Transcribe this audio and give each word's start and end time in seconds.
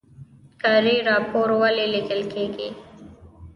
کاري 0.61 0.95
راپور 1.07 1.49
ولې 1.61 1.85
لیکل 1.93 2.21
کیږي؟ 2.33 2.69